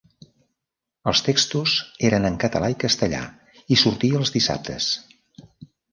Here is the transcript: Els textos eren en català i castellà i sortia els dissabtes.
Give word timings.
Els 1.11 1.19
textos 1.27 1.75
eren 2.09 2.25
en 2.29 2.39
català 2.45 2.69
i 2.77 2.77
castellà 2.85 3.19
i 3.77 3.81
sortia 3.83 4.23
els 4.23 4.37
dissabtes. 4.39 4.89